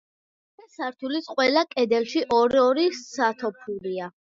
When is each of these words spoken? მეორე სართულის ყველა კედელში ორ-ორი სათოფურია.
მეორე 0.61 0.71
სართულის 0.75 1.29
ყველა 1.41 1.65
კედელში 1.75 2.27
ორ-ორი 2.41 2.91
სათოფურია. 3.05 4.15